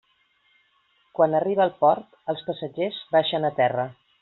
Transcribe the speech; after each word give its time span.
Quan 1.19 1.35
arriba 1.41 1.63
al 1.67 1.73
port, 1.83 2.17
els 2.35 2.43
passatgers 2.49 2.99
baixen 3.19 3.47
a 3.51 3.53
terra. 3.63 3.87